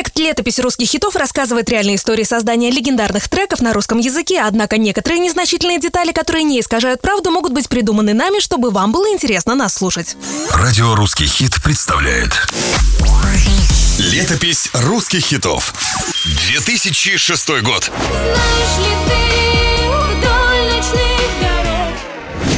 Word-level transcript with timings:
Проект 0.00 0.18
«Летопись 0.18 0.58
русских 0.58 0.88
хитов» 0.88 1.14
рассказывает 1.14 1.68
реальные 1.68 1.96
истории 1.96 2.22
создания 2.22 2.70
легендарных 2.70 3.28
треков 3.28 3.60
на 3.60 3.74
русском 3.74 3.98
языке, 3.98 4.40
однако 4.40 4.78
некоторые 4.78 5.18
незначительные 5.18 5.78
детали, 5.78 6.12
которые 6.12 6.42
не 6.42 6.58
искажают 6.60 7.02
правду, 7.02 7.30
могут 7.30 7.52
быть 7.52 7.68
придуманы 7.68 8.14
нами, 8.14 8.40
чтобы 8.40 8.70
вам 8.70 8.92
было 8.92 9.12
интересно 9.12 9.54
нас 9.54 9.74
слушать. 9.74 10.16
Радио 10.54 10.94
«Русский 10.94 11.26
хит» 11.26 11.62
представляет. 11.62 12.30
Летопись 13.98 14.70
русских 14.72 15.20
хитов 15.20 15.74
2006 16.48 17.50
год. 17.60 17.90
Знаешь 17.92 18.78
ли 18.78 18.94
ты 19.06 19.29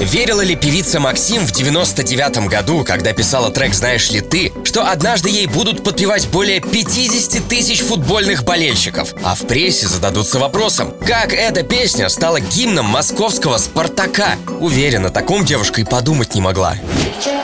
Верила 0.02 0.40
ли 0.40 0.56
певица 0.56 0.98
Максим 0.98 1.46
в 1.46 1.52
99 1.52 2.48
году, 2.48 2.82
когда 2.84 3.12
писала 3.12 3.50
трек 3.50 3.72
«Знаешь 3.72 4.10
ли 4.10 4.20
ты», 4.20 4.52
что 4.64 4.90
однажды 4.90 5.30
ей 5.30 5.46
будут 5.46 5.84
подпевать 5.84 6.26
более 6.28 6.60
50 6.60 7.48
тысяч 7.48 7.82
футбольных 7.82 8.42
болельщиков? 8.42 9.14
А 9.22 9.36
в 9.36 9.46
прессе 9.46 9.86
зададутся 9.86 10.40
вопросом, 10.40 10.92
как 11.06 11.32
эта 11.32 11.62
песня 11.62 12.08
стала 12.08 12.40
гимном 12.40 12.86
московского 12.86 13.58
«Спартака»? 13.58 14.36
Уверена, 14.58 15.08
о 15.08 15.12
таком 15.12 15.44
девушка 15.44 15.80
и 15.80 15.84
подумать 15.84 16.34
не 16.34 16.40
могла. 16.40 16.76
Встречать 16.98 17.41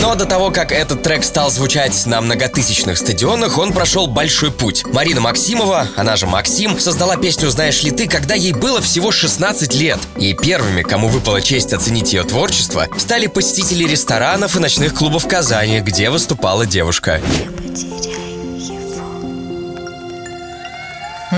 Но 0.00 0.14
до 0.14 0.26
того, 0.26 0.50
как 0.50 0.72
этот 0.72 1.02
трек 1.02 1.24
стал 1.24 1.50
звучать 1.50 2.06
на 2.06 2.20
многотысячных 2.20 2.96
стадионах, 2.98 3.58
он 3.58 3.72
прошел 3.72 4.06
большой 4.06 4.50
путь. 4.50 4.84
Марина 4.92 5.20
Максимова, 5.20 5.88
она 5.96 6.16
же 6.16 6.26
Максим, 6.26 6.78
создала 6.78 7.16
песню 7.16 7.50
«Знаешь 7.50 7.82
ли 7.82 7.90
ты», 7.90 8.06
когда 8.06 8.34
ей 8.34 8.52
было 8.52 8.80
всего 8.80 9.10
16 9.10 9.74
лет. 9.74 9.98
И 10.16 10.34
первыми, 10.34 10.82
кому 10.82 11.08
выпала 11.08 11.40
честь 11.40 11.72
оценить 11.72 12.12
ее 12.12 12.22
творчество, 12.22 12.86
стали 12.96 13.26
посетители 13.26 13.84
ресторанов 13.84 14.56
и 14.56 14.60
ночных 14.60 14.94
клубов 14.94 15.26
Казани, 15.26 15.80
где 15.80 16.10
выступала 16.10 16.64
девушка. 16.64 17.20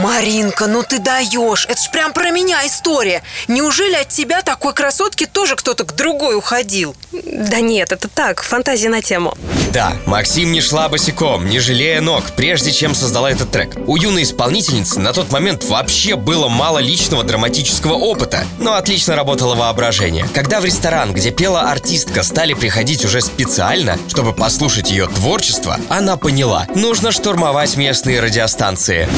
Маринка, 0.02 0.66
ну 0.66 0.82
ты 0.82 0.98
даешь. 0.98 1.66
Это 1.68 1.82
ж 1.82 1.90
прям 1.90 2.14
про 2.14 2.30
меня 2.30 2.66
история. 2.66 3.22
Неужели 3.48 3.94
от 3.94 4.08
тебя 4.08 4.40
такой 4.40 4.72
красотки 4.72 5.26
тоже 5.26 5.56
кто-то 5.56 5.84
к 5.84 5.94
другой 5.94 6.36
уходил? 6.36 6.96
Да 7.12 7.60
нет, 7.60 7.92
это 7.92 8.08
так, 8.08 8.42
фантазия 8.42 8.88
на 8.88 9.02
тему. 9.02 9.34
Да, 9.74 9.92
Максим 10.06 10.52
не 10.52 10.62
шла 10.62 10.88
босиком, 10.88 11.46
не 11.46 11.60
жалея 11.60 12.00
ног, 12.00 12.24
прежде 12.34 12.72
чем 12.72 12.94
создала 12.94 13.30
этот 13.30 13.50
трек. 13.50 13.76
У 13.86 13.96
юной 13.96 14.22
исполнительницы 14.22 15.00
на 15.00 15.12
тот 15.12 15.30
момент 15.30 15.64
вообще 15.64 16.16
было 16.16 16.48
мало 16.48 16.78
личного 16.78 17.22
драматического 17.22 17.92
опыта, 17.92 18.44
но 18.58 18.74
отлично 18.74 19.16
работало 19.16 19.54
воображение. 19.54 20.26
Когда 20.34 20.60
в 20.60 20.64
ресторан, 20.64 21.12
где 21.12 21.30
пела 21.30 21.70
артистка, 21.70 22.22
стали 22.22 22.54
приходить 22.54 23.04
уже 23.04 23.20
специально, 23.20 23.98
чтобы 24.08 24.32
послушать 24.32 24.90
ее 24.90 25.06
творчество, 25.08 25.76
она 25.90 26.16
поняла, 26.16 26.66
нужно 26.74 27.12
штурмовать 27.12 27.76
местные 27.76 28.20
радиостанции. 28.20 29.08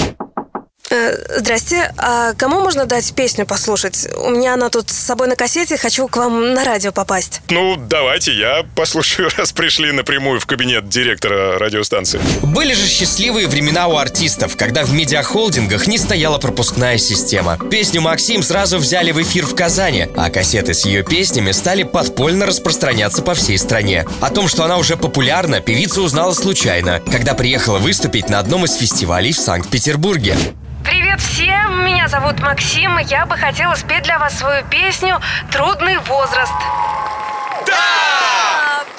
Э, 0.93 1.39
здрасте, 1.39 1.91
а 1.97 2.35
кому 2.35 2.61
можно 2.61 2.85
дать 2.85 3.15
песню 3.15 3.47
послушать? 3.47 4.09
У 4.15 4.29
меня 4.29 4.53
она 4.53 4.69
тут 4.69 4.91
с 4.91 4.95
собой 4.95 5.27
на 5.27 5.37
кассете, 5.37 5.79
хочу 5.79 6.07
к 6.07 6.19
вам 6.19 6.53
на 6.53 6.65
радио 6.65 6.93
попасть. 6.93 7.41
Ну, 7.49 7.77
давайте 7.77 8.35
я 8.35 8.67
послушаю, 8.75 9.31
раз 9.39 9.53
пришли 9.53 9.91
напрямую 9.91 10.39
в 10.39 10.45
кабинет 10.45 10.91
директора 10.91 11.59
радиостанции. 11.59 12.21
Были 12.43 12.75
же 12.75 12.87
счастливые 12.87 13.47
времена 13.47 13.89
у 13.89 13.97
артистов, 13.97 14.59
когда 14.59 14.85
в 14.85 14.93
медиахолдингах 14.93 15.87
не 15.87 15.97
стояла 15.97 16.37
пропускная 16.37 16.99
система. 16.99 17.59
Песню 17.71 18.03
Максим 18.03 18.43
сразу 18.43 18.77
взяли 18.77 19.13
в 19.13 19.23
эфир 19.23 19.47
в 19.47 19.55
Казани, 19.55 20.09
а 20.15 20.29
кассеты 20.29 20.75
с 20.75 20.85
ее 20.85 21.03
песнями 21.03 21.53
стали 21.53 21.85
подпольно 21.85 22.45
распространяться 22.45 23.23
по 23.23 23.33
всей 23.33 23.57
стране. 23.57 24.05
О 24.21 24.29
том, 24.29 24.47
что 24.47 24.65
она 24.65 24.77
уже 24.77 24.99
популярна, 24.99 25.61
певица 25.61 26.03
узнала 26.03 26.35
случайно, 26.35 27.01
когда 27.11 27.33
приехала 27.33 27.79
выступить 27.79 28.29
на 28.29 28.39
одном 28.39 28.67
из 28.67 28.75
фестивалей 28.75 29.33
в 29.33 29.39
Санкт-Петербурге. 29.39 30.37
Привет 31.13 31.29
всем, 31.29 31.85
меня 31.85 32.09
зовут 32.09 32.41
Максим, 32.41 32.99
и 32.99 33.05
я 33.05 33.27
бы 33.27 33.37
хотела 33.37 33.75
спеть 33.75 34.05
для 34.05 34.19
вас 34.19 34.39
свою 34.39 34.65
песню 34.65 35.21
«Трудный 35.51 35.99
возраст». 35.99 36.53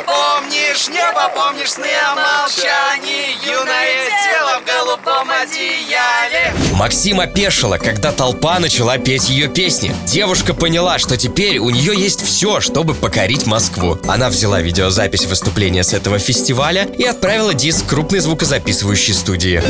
Помнишь 0.05 0.89
небо, 0.89 1.31
помнишь 1.33 1.71
сны 1.71 1.87
о 2.05 2.13
молчании 2.13 3.35
Юное 3.43 4.05
тело 4.31 4.59
в 4.59 4.65
голубом 4.65 5.31
одеяле 5.31 6.53
Максим 6.73 7.19
опешила, 7.19 7.77
когда 7.77 8.11
толпа 8.11 8.59
начала 8.59 8.99
петь 8.99 9.29
ее 9.29 9.47
песни. 9.47 9.95
Девушка 10.05 10.53
поняла, 10.53 10.99
что 10.99 11.17
теперь 11.17 11.57
у 11.57 11.71
нее 11.71 11.95
есть 11.95 12.23
все, 12.23 12.59
чтобы 12.59 12.93
покорить 12.93 13.47
Москву. 13.47 13.97
Она 14.07 14.29
взяла 14.29 14.61
видеозапись 14.61 15.25
выступления 15.25 15.83
с 15.83 15.93
этого 15.93 16.19
фестиваля 16.19 16.83
и 16.83 17.05
отправила 17.05 17.55
диск 17.55 17.87
крупной 17.87 18.19
звукозаписывающей 18.19 19.15
студии. 19.15 19.63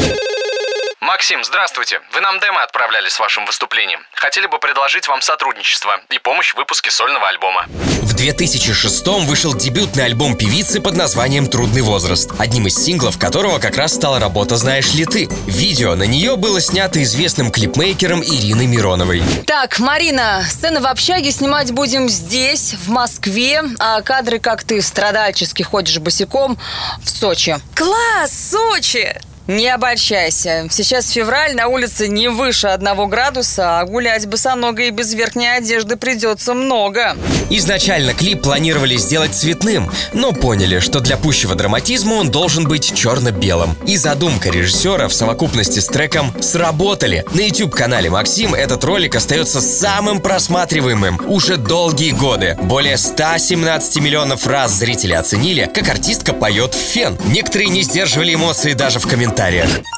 Максим, 1.13 1.44
здравствуйте. 1.44 2.01
Вы 2.12 2.22
нам 2.22 2.40
демо 2.40 2.63
отправляли 2.63 3.07
с 3.07 3.19
вашим 3.19 3.46
выступлением. 3.46 4.00
Хотели 4.16 4.47
бы 4.47 4.57
предложить 4.57 5.07
вам 5.07 5.22
сотрудничество 5.22 6.01
и 6.09 6.18
помощь 6.18 6.53
в 6.53 6.57
выпуске 6.57 6.90
сольного 6.90 7.28
альбома. 7.28 7.68
В 8.01 8.16
2006 8.16 9.07
вышел 9.28 9.53
дебютный 9.53 10.06
альбом 10.06 10.35
певицы 10.35 10.81
под 10.81 10.96
названием 10.96 11.46
«Трудный 11.46 11.84
возраст», 11.84 12.31
одним 12.40 12.66
из 12.66 12.84
синглов 12.84 13.19
которого 13.19 13.59
как 13.59 13.78
раз 13.78 13.94
стала 13.94 14.19
работа 14.19 14.57
«Знаешь 14.57 14.91
ли 14.96 15.06
ты?». 15.06 15.28
Видео 15.46 15.94
на 15.94 16.07
нее 16.07 16.35
было 16.35 16.59
снято 16.59 17.02
известным 17.03 17.52
клипмейкером 17.52 18.23
Ириной 18.23 18.66
Мироновой. 18.66 19.22
Так, 19.46 19.78
Марина, 19.78 20.44
сцены 20.50 20.79
в 20.79 20.88
общаге 20.88 21.31
снимать 21.31 21.72
будем 21.72 22.09
здесь, 22.09 22.73
в 22.73 22.90
Москве, 22.90 23.62
а 23.78 24.02
кадры, 24.02 24.40
как 24.40 24.63
ты 24.63 24.81
страдальчески 24.81 25.62
ходишь 25.62 26.00
босиком, 26.00 26.57
в 27.03 27.07
Сочи. 27.07 27.57
Класс, 27.75 28.31
Сочи! 28.50 29.22
Не 29.47 29.67
обольщайся. 29.67 30.67
Сейчас 30.71 31.09
февраль, 31.09 31.53
на 31.53 31.67
улице 31.67 32.07
не 32.07 32.29
выше 32.29 32.67
одного 32.67 33.07
градуса, 33.07 33.81
а 33.81 33.83
гулять 33.83 34.25
босоногой 34.25 34.87
и 34.87 34.91
без 34.91 35.13
верхней 35.13 35.57
одежды 35.57 35.97
придется 35.97 36.53
много. 36.53 37.17
Изначально 37.49 38.13
клип 38.13 38.41
планировали 38.41 38.95
сделать 38.95 39.35
цветным, 39.35 39.91
но 40.13 40.31
поняли, 40.31 40.79
что 40.79 41.01
для 41.01 41.17
пущего 41.17 41.55
драматизма 41.55 42.13
он 42.13 42.31
должен 42.31 42.69
быть 42.69 42.95
черно-белым. 42.95 43.75
И 43.85 43.97
задумка 43.97 44.49
режиссера 44.49 45.09
в 45.09 45.13
совокупности 45.13 45.79
с 45.79 45.87
треком 45.87 46.33
сработали. 46.41 47.25
На 47.33 47.41
YouTube-канале 47.41 48.09
Максим 48.09 48.55
этот 48.55 48.85
ролик 48.85 49.15
остается 49.15 49.59
самым 49.59 50.21
просматриваемым 50.21 51.19
уже 51.27 51.57
долгие 51.57 52.11
годы. 52.11 52.57
Более 52.61 52.95
117 52.95 53.97
миллионов 53.97 54.47
раз 54.47 54.71
зрители 54.71 55.13
оценили, 55.13 55.69
как 55.73 55.89
артистка 55.89 56.31
поет 56.31 56.73
в 56.73 56.77
фен. 56.77 57.17
Некоторые 57.25 57.67
не 57.67 57.81
сдерживали 57.81 58.35
эмоции 58.35 58.71
даже 58.71 58.99
в 58.99 59.03
комментариях. 59.05 59.32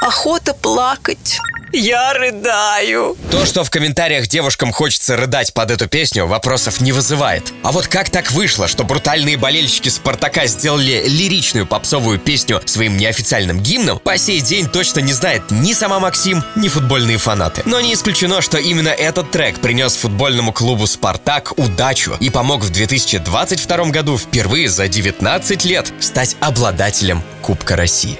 Охота 0.02 0.54
плакать. 0.54 1.40
Я 1.74 2.14
рыдаю. 2.14 3.18
То, 3.30 3.46
что 3.46 3.66
в 3.66 3.70
комментариях 3.70 4.28
девушкам 4.28 4.72
хочется 4.72 5.18
рыдать 5.18 5.54
под 5.54 5.72
эту 5.72 5.90
песню, 5.90 6.26
вопросов 6.26 6.80
не 6.80 6.94
вызывает. 6.94 7.52
А 7.64 7.74
вот 7.74 7.88
как 7.88 8.10
так 8.10 8.32
вышло, 8.32 8.70
что 8.70 8.86
брутальные 8.86 9.36
болельщики 9.36 9.90
«Спартака» 9.90 10.48
сделали 10.48 11.04
лиричную 11.06 11.66
попсовую 11.66 12.18
песню 12.18 12.62
своим 12.64 12.96
неофициальным 12.96 13.60
гимном, 13.60 14.00
по 14.00 14.18
сей 14.18 14.40
день 14.40 14.68
точно 14.68 15.02
не 15.02 15.12
знает 15.12 15.44
ни 15.52 15.74
сама 15.74 16.00
Максим, 16.00 16.42
ни 16.56 16.70
футбольные 16.70 17.18
фанаты. 17.18 17.62
Но 17.66 17.82
не 17.82 17.94
исключено, 17.94 18.42
что 18.42 18.58
именно 18.58 18.90
этот 18.90 19.32
трек 19.32 19.60
принес 19.60 19.96
футбольному 19.96 20.54
клубу 20.54 20.88
«Спартак» 20.88 21.58
удачу 21.58 22.16
и 22.22 22.30
помог 22.30 22.64
в 22.64 22.70
2022 22.70 23.86
году 23.88 24.18
впервые 24.18 24.70
за 24.70 24.88
19 24.88 25.66
лет 25.66 25.92
стать 26.00 26.38
обладателем 26.40 27.22
Кубка 27.42 27.76
России. 27.76 28.18